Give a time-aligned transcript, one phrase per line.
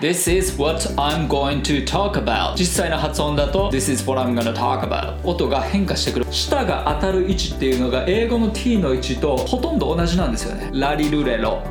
[0.00, 4.80] This is what I'm going to talk about 実際の発音だと This is what I'm gonna talk
[4.80, 11.62] about 音が変化してくる舌が当たる位置っていうのが英語の T の位置とほとんど同じなんですよねラリルレロ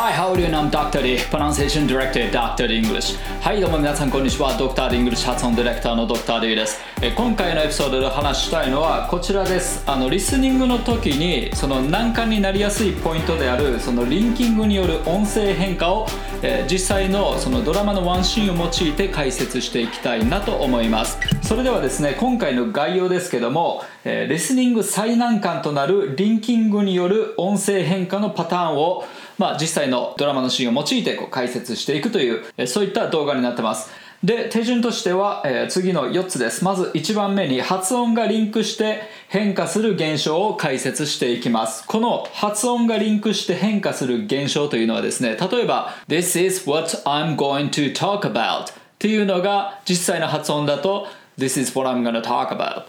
[0.00, 0.46] Hi, how are you?
[0.46, 1.02] I'm Dr.
[1.02, 2.68] D, Pronunciation Director Dr.
[2.68, 4.90] D English はい、どうも皆さんこんにちは Dr.
[4.90, 6.40] D English 発音ディレクターの Dr.
[6.40, 16.06] D ですえ今回のエピソードで話したいのはこちらですあのリスニングの時にその難関になりやすいポイントであるそのリンキングによる音声変化を、
[16.42, 21.18] え実際のそのドラマのワンシーンを用いて解説していきたいなと思います
[21.48, 29.04] それではですね今回の概要ですけども、えーリスニング最難関となるリンキングによる音声変化のパターンを
[29.38, 33.90] まあ、実際のドラマのシーンを用いてこう解説していくというえーそういった動画になってます。
[34.22, 36.66] で手順としては、えー次の4つです。
[36.66, 41.86] まず1番目に発音がリンクして変化する現象を解説していきます。
[41.86, 51.06] この発音がリンクして変化する現象というのはですね例えば This is what I'm going to talk about っていうのが実際の発音だと
[51.38, 52.86] This is what I'm gonna talk about.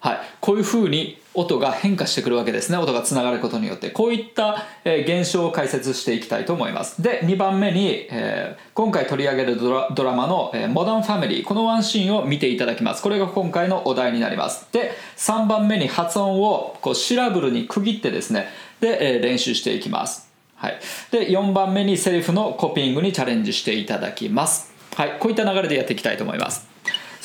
[0.00, 2.78] はい、こういうふうに音が変化してくるわけですね。
[2.78, 3.90] 音がつながることによって。
[3.90, 7.02] こういった、現象を解説していきたいと思います。
[7.02, 13.02] で2番目に、え今回取り上げるドラドラマの、モダンファミリー」このワンシーンを見ていただきます。
[13.02, 14.68] これが今回のお題になります。
[14.70, 18.48] で3番目に発音をこうシラブルに区切ってですね。
[18.80, 20.30] で、え練習していきます。
[20.54, 20.78] はい、
[21.10, 24.72] で4番目にセリフのコピーングにチャレンジしていただきます。
[24.94, 25.16] はい。
[25.18, 26.68] こういった流れでやっていきたいと思います。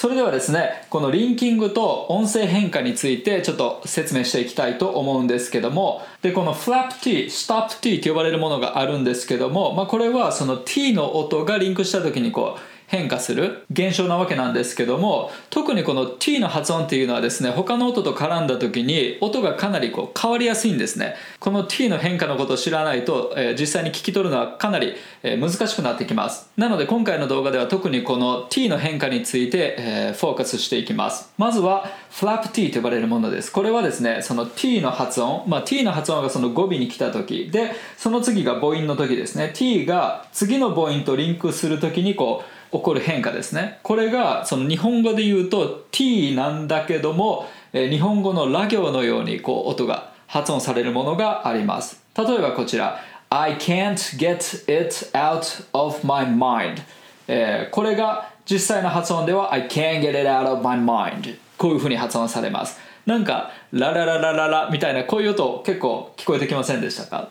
[0.04, 21.16] それではですねこのリンキングと音声変化についてちょっと説明していきたいと思うんですけどもでこのフラップ T ストップ T と呼ばれるものがあるんですけども、まあ、これはその T の音がリンクした時にこう変化する現象なわけなんですけども特にこの T の発音っていうのはですね他の音と絡んだ時に音がかなりこう変わりやすいんですね。
[21.40, 26.52] この T の変化のことを知らないと、えー実際に聞き取るのはかなり、えー難しくなってきます。
[26.56, 31.34] なので今回の動画では特にこの T の変化について、えーフォーカスしていきます。
[31.40, 33.52] まずはフラップ T と呼ばれるものです。
[33.52, 39.52] これはですねその T の発音、まあ、T の発音がその語尾に来た時でその次が母音の時ですね。
[39.56, 43.80] T が次の母音とリンクする時にこう起こる変化ですね。
[43.84, 52.02] これがその日本語で言うと T なんだけども、日本語のラ行のようにこう音が発音されるものがあります。
[52.18, 56.82] 例えばこちら I can't get it out of my mind、
[57.28, 62.80] えーこれが実際の発音では I can't get it out of my mind こういうふうに発音されます。
[63.06, 67.30] なんかララララララみたいなこういう音結構聞こえてきませんでしたか？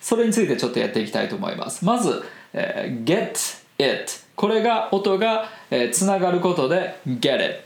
[0.00, 1.84] それについてちょっとやっていきたいと思います。
[1.84, 2.22] まず、
[2.52, 3.32] えー get
[3.78, 4.12] it.
[4.36, 5.48] これが音が、
[5.92, 7.60] つながることで get it.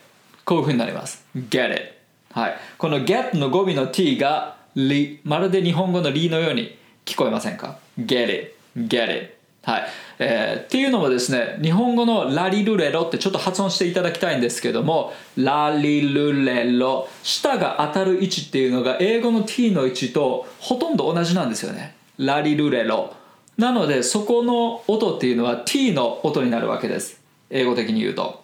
[0.44, 1.24] こういうふうになります。
[1.34, 1.92] get it.
[2.32, 2.56] はい。
[2.78, 8.54] この get の語尾の t がリまるで日本語のリのように聞こえませんか？get it.
[8.76, 9.36] get it.
[9.64, 9.86] はい。
[10.18, 21.94] えーっていうのもですね日本語のラリルレロってちょっと発音していただきたいんですけどもラリルレロ舌が当たる位置っていうのが英語の t の位置とほとんど同じなんですよね。
[22.18, 23.14] ラリルレロ。
[23.58, 27.20] なのでそこの音っていうのは t の音になるわけです。
[27.50, 28.42] 英語的に言うと。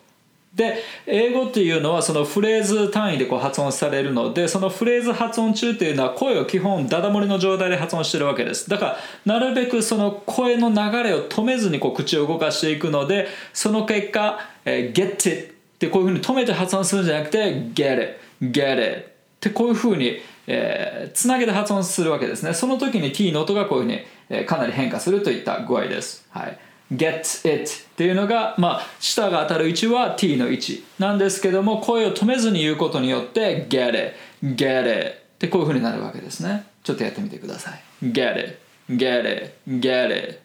[0.54, 8.68] で英語っていうのはそのフレーズ単位でこう発音されるのでそのフレーズ発音中っていうのは声を基本ダダ漏れの状態で発音してるわけです。
[8.68, 19.04] だからなるべくその声の流れを止めずにこう口を動かしていくのでその結果、えー get it ってこういうふうに止めて発音するんじゃなくて get it get it っ
[19.40, 22.52] てこういうふうに、えーつなげて発音するわけですね。
[22.54, 24.00] その時に t の音がこういうふうに、
[24.46, 26.26] かなり変化するといった具合です。
[26.30, 26.58] はい。
[26.92, 36.66] get it っていうのが、まあ、舌が当たる位置は t の位置なんですけども声を止めずに言うことによって get it get it ってこういうふうになるわけですね。
[36.82, 37.82] ちょっとやってみてください。
[38.02, 38.58] get it
[38.90, 40.40] get it get it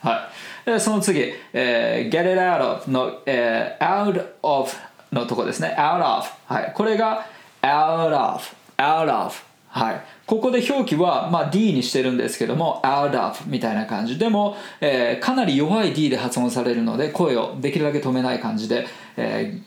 [0.00, 0.28] は
[0.66, 0.70] い。
[0.70, 4.70] でその次、えー get it out of の、えー out of
[5.12, 5.74] のとこですね。
[5.78, 6.72] out of はい。
[6.74, 7.26] これが
[7.62, 8.42] out of
[8.76, 9.34] out of
[9.74, 14.20] はい、ここで表記は、まあ、D にしてるんですけども out of みたいな感じ。
[14.20, 19.60] でも、えーかなり弱い D で発音されるので声をできるだけ止めない感じで、え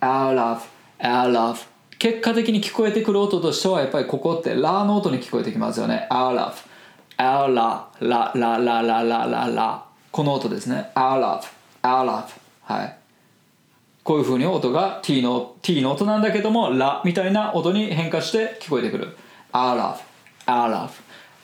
[0.00, 0.62] ー out of
[1.00, 1.58] out of
[1.98, 6.06] 結果的に聞こえてくる音としてはやっぱりここってラの音に聞こえてきますよね。
[6.08, 6.54] Out of
[7.18, 10.92] out of ラララララララこの音ですね。
[10.94, 11.44] Out of
[11.82, 12.32] out of
[12.62, 12.96] はい。
[14.04, 19.16] こういうふうに音が T の T の音なんだけどもラみたいな音に変化して聞こえてくる。
[19.58, 20.00] Out of
[20.46, 20.92] out of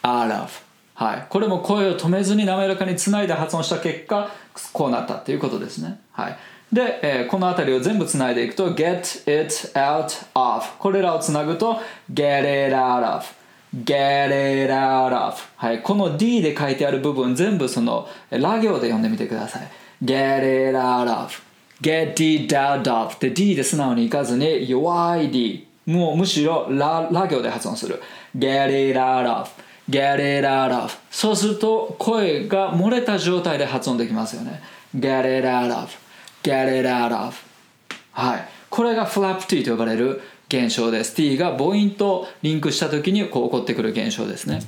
[0.02, 0.50] out of
[0.94, 1.26] はい。
[1.28, 4.30] これも声を止めずに滑らかにつないで発音した結果
[4.72, 6.00] こうなったっていうことですね。
[6.12, 6.38] はい。
[6.72, 11.80] で、えーこの辺りを全部つないでいくと get it out of これらをつなぐと
[12.12, 13.24] get it out of
[13.84, 19.68] get it out of、はい、この D で書いてある部分全部そのラ行で読んでみてください。
[20.04, 21.32] get it out of
[21.80, 28.00] get it out of で D で素直にいかずに弱い D もうむしろララ行で発音する。
[28.36, 29.50] get it out of
[29.90, 34.62] get it out of そうすると声が漏れた状態で発音できますよね。
[34.96, 35.90] get it out of
[36.42, 37.34] get it out of
[38.12, 38.48] はい。
[38.70, 41.14] これがフラップ T と呼ばれる現象です。
[41.14, 44.62] T が母音とリンクした時にこう起こってくる現象ですね。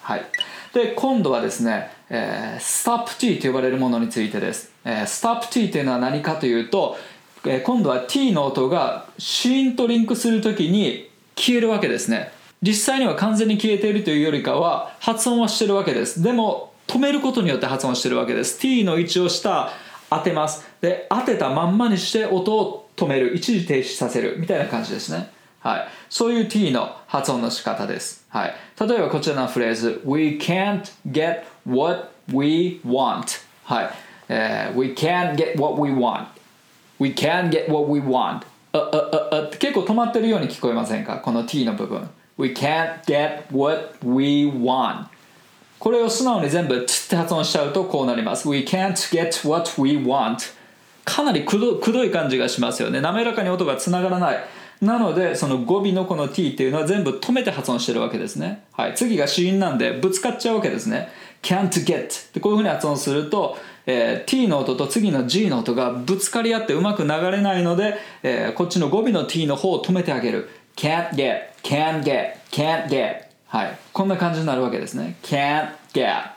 [0.00, 0.24] はい。
[0.72, 6.96] で今度はですね、えー、ストップ T と呼ばれるものについてです、えー、ストップ T というのは何かというと、
[7.46, 12.32] え、今度は T の音がシーンとリンクする時に消えるわけですね。
[12.62, 16.22] 実際には完全に消えているというよりかは発音はしてるわけです。
[16.22, 18.58] でも止めることによって発音してるわけです。
[18.58, 19.70] T の位置を下
[20.10, 20.66] 当てます。
[20.80, 23.34] で当てたまんまにして音を止める。
[23.34, 24.38] 一時停止させる。
[24.38, 25.30] みたいな感じですね。
[25.66, 33.90] はい、そういう t の発音の仕方です、はい、例えばこちらのフレーズ We can't get what we want、はい。
[34.28, 36.35] えー、We can't get what we want
[36.98, 38.42] We can get what we want.
[38.72, 41.18] あああ結構止まってるように聞こえませんか？
[41.18, 42.08] この t の部分。
[42.38, 45.06] We can get what we want.
[45.78, 48.48] これを素直に全部つって発音しちゃうとこうなります。
[48.48, 50.54] We can't get what we want.
[51.04, 53.00] かなりくどくどい感じがしますよね。
[53.00, 54.44] 滑らかに音がつながらない。
[54.80, 61.08] なのでその語尾のこの t っていうのは全部止めて発音してるわけですね、はい、次が子音なんでぶつかっちゃうわけですね。
[61.40, 70.50] Can't get でこういうふうに発音すると、えー、t の音と次の g の音がぶつかり合ってうまく流れないので、えー、こっちの語尾の t の方を止めてあげる。
[70.76, 73.26] Can't get can't get can't get.
[73.46, 73.78] はい。
[73.92, 75.16] こんな感じになるわけですね。
[75.22, 76.32] Can't get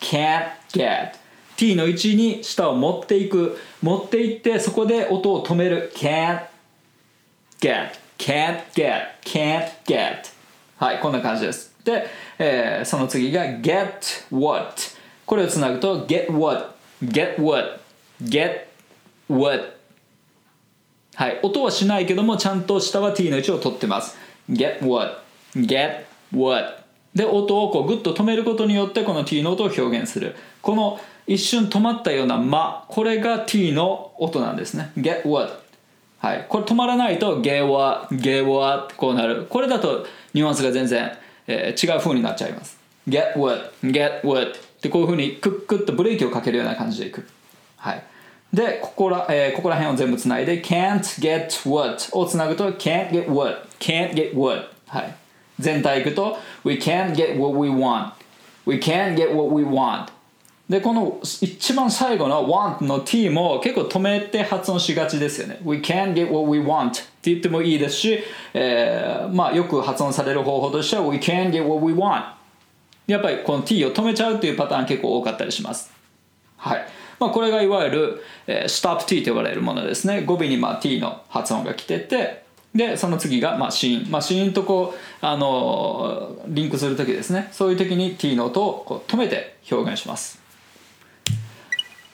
[0.00, 1.12] can't get.
[1.56, 3.58] T の位置に舌を持っていく。
[3.82, 5.92] 持っていってそこで音を止める。
[5.96, 6.42] Can't
[7.60, 10.18] get can't get can't get.
[10.78, 11.00] はい。
[11.00, 11.74] こんな感じです。
[11.84, 12.06] で、
[12.38, 13.90] えー、その次が get
[14.30, 14.74] what
[15.24, 17.80] これをつなぐと get what get what?
[18.22, 18.66] Get
[19.28, 19.76] what?
[21.14, 21.40] はい。
[21.42, 24.16] 音はしないけどもちゃんと下は t の位置を取ってます。
[24.50, 25.22] Get what?
[25.54, 26.04] Get
[26.34, 26.84] what?
[27.14, 30.34] で音をこうグッと止めることによってこの t の音を表現する。
[30.60, 34.92] この一瞬止まったような間これが t の音なんですね。
[34.96, 35.66] Get what?
[36.18, 39.46] はい、これ止まらないとゲーワゲーワってこうなる。
[39.48, 41.12] これだとニュアンスが全然、
[41.46, 42.78] えー、違う風になっちゃいます。
[43.08, 43.72] Get what?
[43.82, 44.58] Get what?
[44.76, 47.26] ってこういう風にクックッとブレーキをかけるような感じでいく。
[47.76, 48.02] はい。
[48.52, 54.68] でここら、えー、ここら辺を全部つないで can't get what をつなぐと can't get what can't get what.
[54.86, 55.14] はい。
[55.58, 58.12] 全体いくと we can't get what we want.
[58.66, 60.08] We can't get what we want.
[60.68, 65.60] でこの一番最後の want の t も結構止めて発音しがちですよね。
[65.64, 68.18] we can't get what we want って言ってもいいですし、
[68.52, 72.35] えー、まあよく発音される方法としては we can't get what we want
[73.06, 75.92] やっぱりこの t を止めちゃうっていうパターン結構多かったりします。
[76.56, 76.86] はい。
[77.18, 80.22] まあ、これがいわゆる、えー、stop t と呼ばれるものですね。
[80.24, 82.44] 語尾にまあ t の発音が来てて
[82.74, 87.48] でその次がまあ子音、まあ、子音とこうあのリンクする時ですね。
[87.52, 90.44] そういう時に t の音をこう止めて表現します。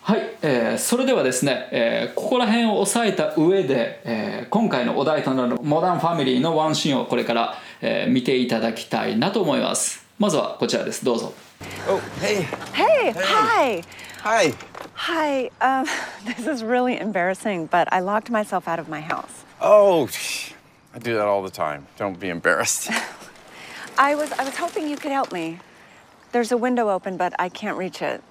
[0.02, 10.01] はい、えー、それではですね、えー、ここら辺を押さえた上で、えー、今回のお題となるモダンファミリーのワンシーンをこれから、えー、見ていただきたいなと思います。
[10.19, 11.33] まずはこちらですどうぞ
[11.89, 12.43] Oh, hey.
[12.73, 13.83] Hey, hi.
[14.21, 14.53] Hi.
[14.93, 15.49] Hi.
[15.61, 15.87] Um,
[16.25, 19.43] this is really embarrassing, but I locked myself out of my house.
[19.59, 20.07] Oh,
[20.93, 21.87] I do that all the time.
[21.97, 22.91] Don't be embarrassed.
[23.97, 25.59] I was I was hoping you could help me.
[26.31, 28.21] There's a window open, but I can't reach it.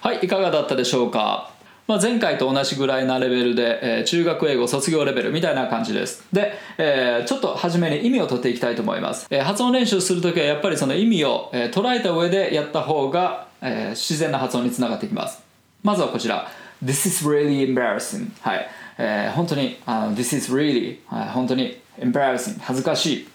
[0.00, 1.50] はいいかがだったでしょうか
[1.87, 6.25] まあ、前回と同じぐらいなレベルで、えー、中学英語卒業レベルみたいな感じです。
[6.33, 15.41] で、えー、ちょっと初めに意味を取っていきたいと思います、えー、発音練習するときはやっぱりその意味を、えー、捉えた上でやった方が、えー、自然な発音につながってきます。
[15.81, 16.49] まずはこちら。
[16.83, 18.31] This is really embarrassing.
[18.41, 23.27] はい、えー、本当にあの This is really、はい、本当に embarrassing 恥ずかしい、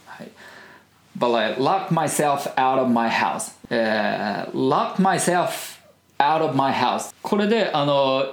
[1.19, 3.53] But I lock myself out of my house。
[3.71, 5.81] ええ lock myself
[6.19, 7.15] out of my house.
[7.23, 8.25] これであの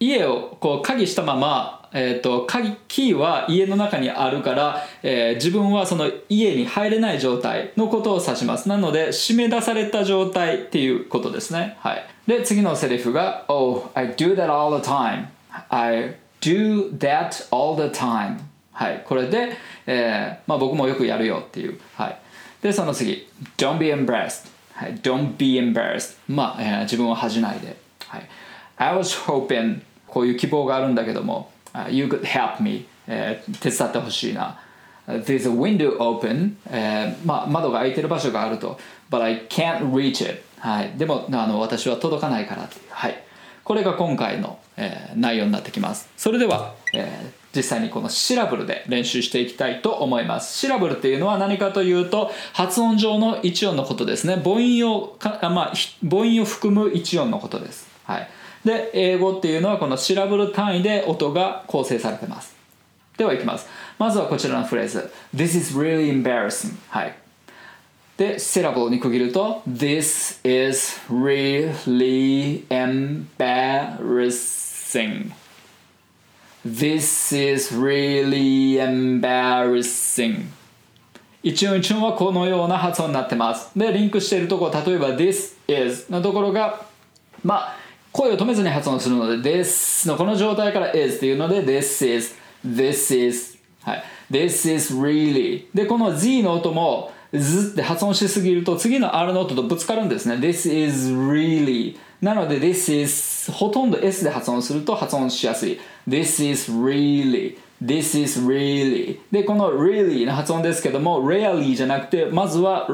[0.00, 8.68] 家をこう鍵したまま、えーと、鍵キーは家の中にあるから、えー、自分はその家に入れない状態のことを指します。
[8.68, 11.76] なので締め出された状態っていうことですね。
[11.80, 12.06] はい。
[12.26, 15.26] で次のセリフが Oh, I do that all the time.
[15.68, 18.38] I do that all the time.
[18.72, 19.02] はい。
[19.04, 19.52] これで、
[19.86, 21.78] えーまあ、僕もよくやるよっていう。
[21.94, 22.18] はい。
[22.62, 23.28] でその次。
[23.58, 24.48] Don't be embarrassed.
[24.72, 26.16] はい、Don't be embarrassed.
[26.26, 27.76] まあ、えー、自分を恥じないで、
[28.06, 28.28] はい、
[28.78, 34.58] I was hoping こういう希望があるんだけども、uh, You could help me、えー、手伝ってほしいな、
[35.06, 38.78] There's a window open、えーまあ、窓が開いてる場所があると。
[39.10, 43.24] But I can't reach it、はい、でもあの私は届かないからい、はい、
[43.64, 46.08] これが今回の、えー内容になってきます。
[46.16, 50.56] それでは、えー実際にこのシラブルで練習していきたいと思います。
[50.56, 54.36] シラブルっていうのは何かというと発音上の一音のことですね。
[54.36, 55.72] 母音をか、まあ、
[56.08, 58.28] 母音を含む一音のことです、はい、
[58.64, 62.54] で英語っていうのはこのシラブル単位で音が構成されてます。
[63.16, 63.68] ではいきます。
[63.98, 65.10] まずはこちらのフレーズ。
[65.34, 66.74] This is really embarrassing.
[66.88, 67.14] はい。
[68.16, 75.32] でセラブルに区切ると This is really embarrassing.
[76.66, 80.48] This is really embarrassing.
[81.42, 83.70] 一音一音はこのような発音になってます。
[83.74, 86.84] でリンクしているところ例えば This is のところが
[87.42, 87.76] まあ
[88.12, 92.34] 声を止めずに発音するので This のこの状態から is っていうので This is
[92.66, 94.04] This is はい。
[94.30, 100.34] This is really でこの Z の音もずって発音しすぎると次の R の音とぶつかるんですね。
[100.36, 105.80] This is really なので This is ほとんど S で発音すると発音しやすい。
[106.08, 112.86] This is really This is really でこの really の発音ですけども rarely じゃなくてまずは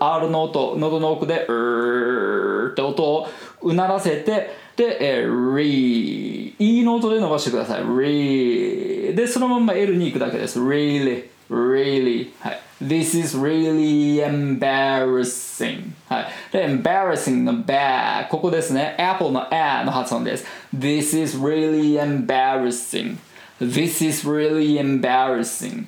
[0.00, 0.76] R の音。
[0.78, 3.28] 喉の奥で R って音を
[3.62, 17.43] うならせてで、えー、re E の音で伸ばしてください re でそのまま L に行くだけです really really はい This is really embarrassing はいで embarrassing
[17.43, 23.17] の bad ここですね Apple の a の発音です This is really embarrassing
[23.59, 25.85] This is really embarrassing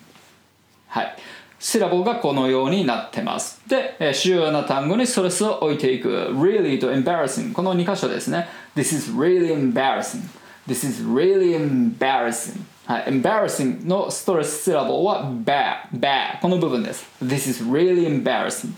[0.88, 1.16] はい
[1.65, 10.29] シラボがこのようになってますで、主要な単語にストレスを置いていく really と embarrassing この2箇所ですね This is really embarrassing
[10.69, 18.75] This is really embarrassing はい、embarrassing のストレスシラボは ba, ba この部分です This is really embarrassing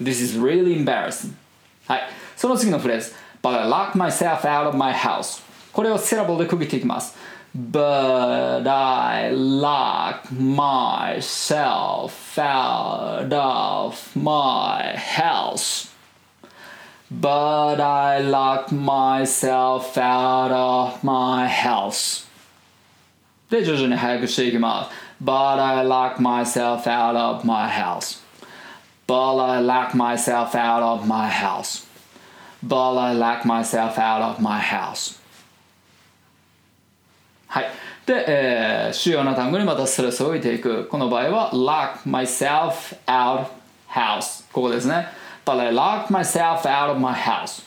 [0.00, 1.32] This is really embarrassing
[1.88, 2.02] はい
[2.36, 5.42] その次のフレーズ But I locked myself out of my house
[5.72, 7.16] これをセラボで区切っていきます
[7.54, 11.38] but I lock myself
[12.36, 15.90] out of my house.
[17.10, 22.26] But I lock myself out of my house.
[23.48, 24.88] Dit is een gekke sigma.
[25.18, 28.18] But I lock myself out of my house.
[29.06, 31.86] But I lock myself out of my house.
[32.62, 35.23] But I lock myself out of my house.
[37.54, 37.66] はい
[38.04, 43.46] で、えー主要な単語にまたストレスを置いていくこの場合は lock myself out
[43.88, 45.06] house ここですね
[45.46, 47.62] But I lock myself out of my house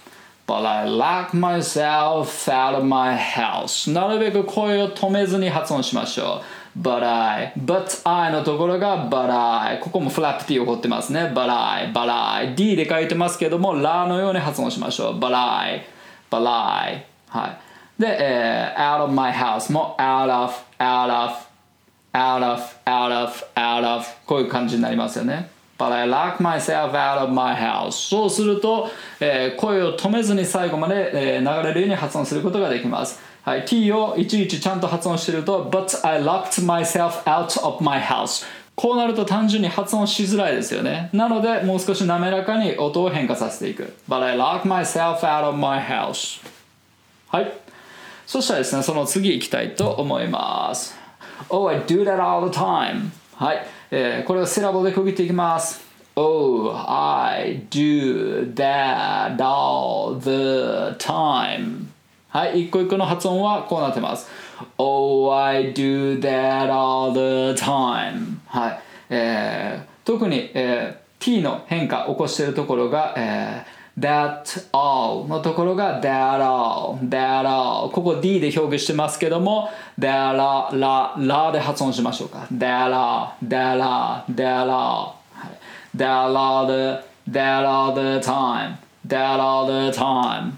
[0.46, 6.42] But I lock myself out of my house なるべく声を止めずに発音しましょ
[6.76, 12.76] う But I But I のところが But I ここもフラップ T 起こってますね But I But I D
[12.76, 15.86] で書いてますけどもラのように発音しましょう But I
[16.30, 17.67] But I はい
[18.00, 21.48] で、えー out of my house も out of out of
[22.14, 28.10] out of out of out of こういう感じになりますよね But I lock myself out of my house
[28.10, 28.90] そうすると、
[29.20, 45.48] えー声を止めずに最後まで、えー流れるように発音することができますはい、T をいちいちちゃんと発音してると But I locked myself out of my house こうなると単純に発音しづらいですよねなのでもう少し滑らかに音を変化させていく But I locked myself out
[45.48, 46.42] of my house
[47.30, 47.54] はい
[48.28, 50.94] そしたらですねその次行きたいと思います。
[51.50, 53.10] Oh I do that all the time.
[53.36, 55.82] はい、えーこれをセラボで区切っていきます。
[56.16, 61.86] Oh I do that all the time.
[62.28, 62.66] はい。
[62.66, 64.30] 一個一個の発音はこうなってます。
[64.78, 68.40] Oh I do that all the time.
[68.48, 68.80] はい、
[69.10, 82.48] えー特に、えー T の変化を起こしているところが、えー That all のところが That all That all ここ D で表現してますけども That all ララで発音しましょうか
[82.54, 88.78] That all That all That all はい That all the That all the time
[89.08, 90.58] That all the time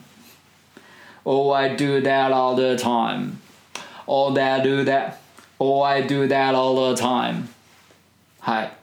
[1.23, 3.39] Oh I do that all the time
[4.05, 5.13] Oh that do that
[5.59, 7.47] Oh I do that all the time
[8.41, 8.78] はい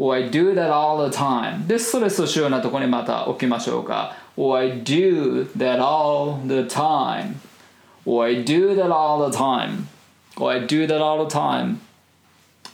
[0.00, 1.66] Oh, I do that all the time.
[1.66, 4.14] で、ストレスを主要なところにまた置きましょうか。
[4.36, 7.36] Oh, I do that all the time.
[8.04, 9.86] Oh, I do that all the time.
[10.38, 11.80] Oh, I do that all the time.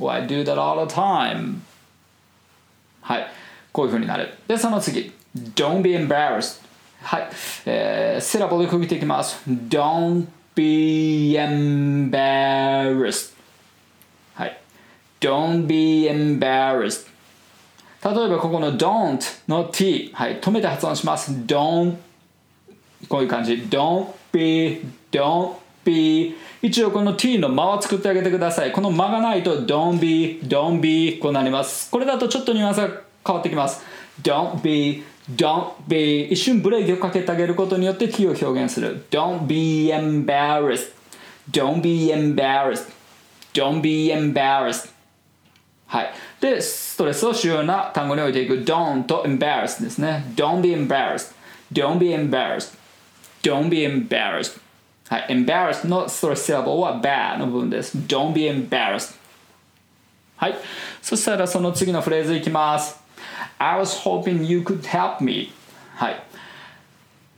[0.00, 1.60] Oh, I do that all the time.
[3.02, 3.26] はい。
[3.72, 4.34] こういう風になる。
[4.48, 5.12] で、その次。
[5.54, 6.60] Don't be embarrassed.
[7.02, 7.28] はい。
[7.66, 9.40] えー、セラボで区切っていきます。
[9.48, 13.32] Don't be embarrassed.
[14.34, 14.58] はい。
[15.20, 17.12] Don't be embarrassed
[18.13, 21.31] 例えばここの don't の t はい止めて発音します。
[21.45, 21.97] don't
[23.09, 23.53] こういう感じ。
[23.69, 28.71] don't be don't be 一応この t の間を作ってあげてください。
[28.71, 31.91] この間がないと don't be don't be こうなります。
[31.91, 32.87] これだとちょっとニュアンスが
[33.25, 33.83] 変わってきます。
[34.23, 35.03] don't be
[35.35, 39.05] don't be 一瞬ブレーキをかけてあげることによって t を表現する。
[39.11, 40.93] don't be embarrassed
[41.51, 42.89] don't be embarrassed
[43.53, 44.96] don't be embarrassed
[45.86, 46.12] はい。
[46.40, 50.24] で、ストレスを主要な単語に置いていく don't と embarrassed ですね。
[50.34, 51.34] don't be embarrassed
[51.72, 52.76] don't be embarrassed
[53.42, 54.60] don't be embarrassed
[55.08, 55.26] はい。
[55.28, 57.98] embarrassed のストレスシラボは bad の部分です。
[57.98, 59.16] don't be embarrassed
[60.36, 60.56] はい。
[61.02, 62.98] そしたらその次のフレーズいきます。
[63.58, 65.52] I was hoping you could help me
[65.94, 66.22] はい。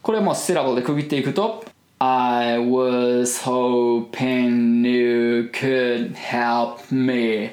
[0.01, 1.65] これもシラボで区切っていくと
[1.99, 7.53] I was hoping you could help me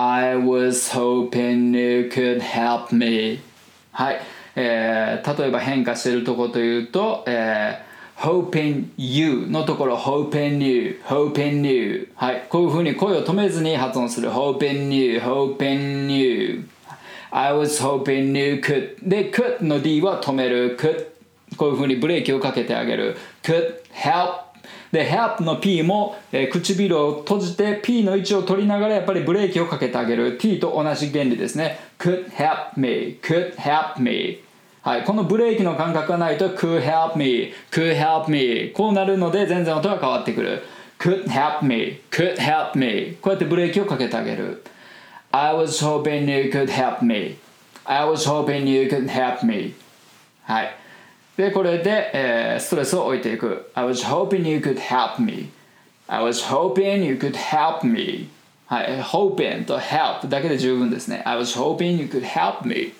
[0.00, 3.40] I was hoping you could help me
[3.90, 4.20] はい、
[4.54, 16.68] えー、例えば変化しているところというと、えー、hoping you のところ hoping you hoping you はいこういうふうに声を止めずに発音する hoping you hoping you
[17.32, 21.08] I was hoping you could で could の D は止める could
[21.56, 24.47] こういうふうにブレーキをかけてあげる could help
[24.92, 34.42] で help の P も、えー唇を閉じて P の位置を取りながらやっぱりブレーキをかけてあげる T と同じ原理ですね could help me could help me
[34.82, 40.62] はい、このブレーキの感覚がないと could help me could help me こうなるので全然音が変わってくる
[40.98, 44.64] could help me could help me こうやってブレーキをかけてあげる
[45.30, 47.36] I was hoping you could help me
[47.84, 49.74] I was hoping you could help me
[50.44, 50.74] はい
[51.37, 55.49] でこれで、えーストレスを置いていく I was hoping you could help me
[56.07, 58.29] I was hoping you could help me
[58.67, 62.93] はい、hoping と help だけで十分ですね I was hoping you could help me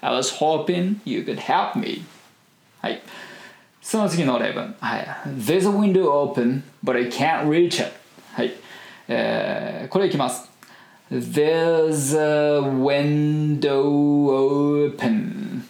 [0.00, 2.04] I was hoping you could help me
[2.80, 3.02] はい
[3.82, 5.06] その次の例文、はい、
[5.38, 7.92] There's a window open but I can't reach it
[8.34, 8.52] はい、
[9.08, 10.48] えーこれいきます
[11.10, 13.82] There's a window
[14.30, 15.63] open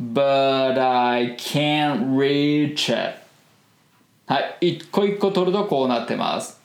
[0.00, 3.16] But I can't reach it
[4.26, 6.60] はい一個一個取るとこうなってます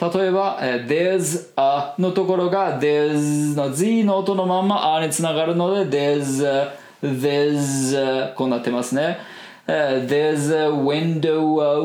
[0.00, 9.18] 例えば、えー there's a のところが there's の z の音のまんま a につながるので there's a, there's a こうなってますね、
[9.66, 11.40] えー there's a window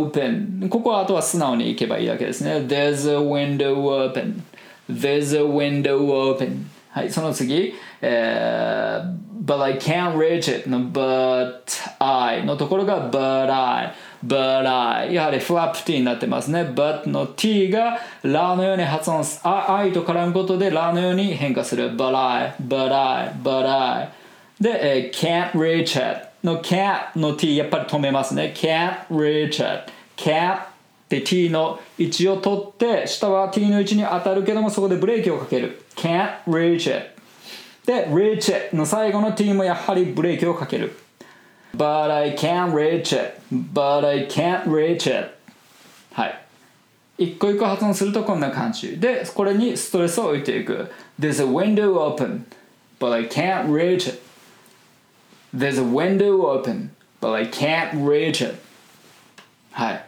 [0.10, 4.42] open ここはあとは素直にいけばいいだけですね there's a window open
[4.90, 10.70] there's a window open はいその次、えー but I can't reach it.
[10.70, 11.62] の but
[12.00, 13.94] I のところが but I
[14.26, 15.14] but I.
[15.14, 16.62] やはりフラップ T になってますね。
[16.62, 21.92] But の T がラのように発音すあ I と絡むことでラのように変化する。
[21.96, 24.10] But I but I but I.
[24.60, 26.30] で、えー can't reach it.
[26.44, 28.54] の can't の T やっぱり止めますね。
[28.56, 29.92] Can't reach it.
[30.18, 30.60] Can't
[31.10, 35.84] で T の位置を取って下は T の位置に当たるけどもそこでブレーキをかける。
[35.96, 37.15] Can't reach it.
[37.86, 40.98] で reach it の最後の T もやはりブレーキをかける
[41.76, 45.36] But I can't reach it But I can't reach it
[46.14, 46.40] はい
[47.18, 52.46] 一個一個発音するとこんな感じでこれにストレスを置いていく There's a window open
[53.00, 54.22] But I can't reach it
[55.56, 58.56] There's a window open But I can't reach it
[59.72, 60.06] はい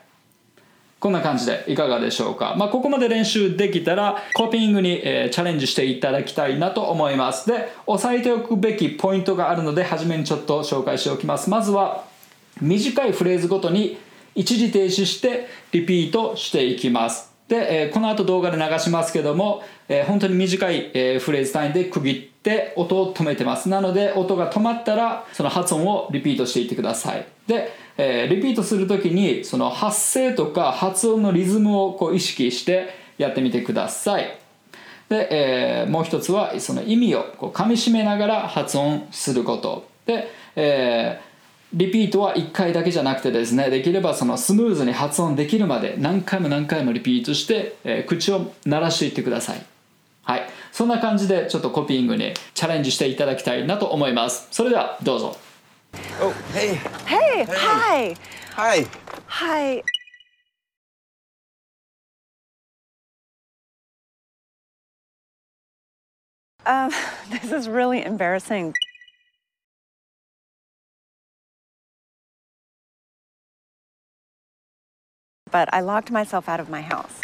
[1.00, 7.48] こんな感じでいかがでしょうか、まあ、ここまで練習できたらコピーイングに、えーチャレンジしていただきたいなと思います。
[7.48, 11.50] で押さえておくべきポイントがあるので初めにちょっと紹介しておきます。
[11.50, 12.06] まずは
[12.60, 14.00] 短いフレーズごとに
[14.34, 17.32] 一時停止してリピートしていきます。
[17.48, 23.70] で、えーこの後動画で流しますけども、えー本当に短い、えフレーズ単位で区切って音を止めてます。
[23.70, 27.37] なので音が止まったらその発音をリピートしていってください。
[27.48, 34.38] で、えーリピートするときにその発声とか発音のリズムをこう意識してやってみてください。
[35.10, 39.88] で、えーもう一つはその意味をこう噛みしめながら発音すること。
[40.06, 41.28] で、えー
[41.74, 49.66] リピートは1回だけじゃなくてですねできればそのスムーズに発音できるまで何回も何回もリピートして、えー口を鳴らしていってください。
[50.24, 50.50] はい。
[50.72, 54.48] そんな感じでちょっとコピーイングにチャレンジしていただきたいなと思います。
[54.52, 55.38] それではどうぞ。
[56.20, 56.76] Oh, hey.
[57.06, 57.46] Hey, hey.
[57.48, 58.16] hi.
[58.54, 58.86] Hi.
[59.28, 59.84] Hi.
[66.66, 66.92] Um,
[67.30, 68.74] this is really embarrassing.
[75.50, 77.22] But I locked myself out of my house.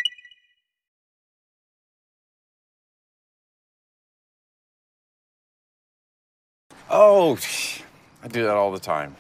[6.90, 7.38] Oh,
[8.24, 9.18] I do that all the time.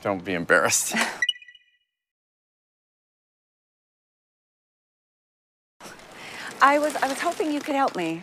[0.00, 0.94] Don't be embarrassed.
[6.62, 8.22] I was I was hoping you could help me.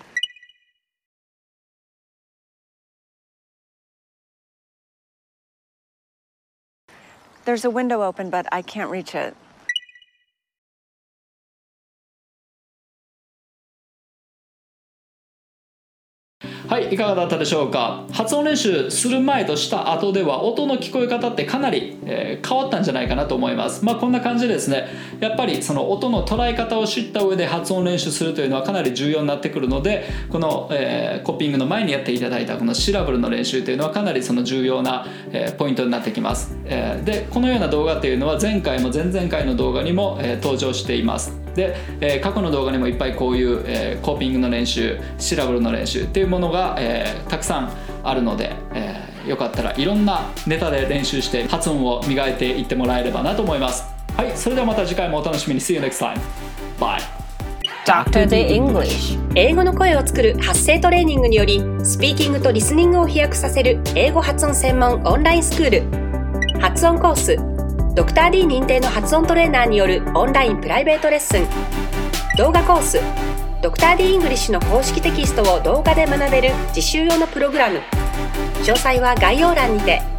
[7.46, 9.36] There's a window open, but I can't reach it.
[16.68, 18.04] はいいかがだったでしょうか？
[18.12, 23.84] 発音練習する前とした後では音の聞こえ方ってかなり、えー変わったんじゃないかなと思います。
[23.86, 24.88] まあこんな感じでですね
[25.22, 41.47] やっぱりその音の捉え方を知った上で発音練習するというのはかなり重要になってくるのでこの、えーコッピングの前にやっていただいたこのシラブルの練習というのはかなりその重要な、えーポイントになってきます、えでこのような動画というのは前回も前々回の動画にも、え登場しています。
[41.58, 47.72] で、えー過去の動画にもいっぱいこういう、えーコーピングの練習シラブルの練習っていうものが、えーたくさん
[48.04, 53.84] あるので、えーよかったらいろんなネタで練習して発音を磨いていってもらえればなと思います。
[54.16, 55.60] はいそれではまた次回もお楽しみに。
[55.60, 56.18] See you next time.
[56.80, 57.02] Bye.
[57.86, 58.26] Dr.
[58.28, 59.18] The English.
[59.36, 65.70] 英語の声を作る発声トレーニングによりスピーキングとリスニングを飛躍させる英語発音専門オンラインスクー
[66.52, 66.62] ル。
[66.62, 67.57] 発音コース
[67.98, 71.48] ドクター d 認定の発音トレーナーによるオンラインプライベートレッスン。
[72.38, 73.00] 動画コース
[73.60, 77.80] ドクター d イングリッシュの公式テキストを動画で学べる実習用のプログラム。
[78.62, 80.17] 詳細は概要欄にて。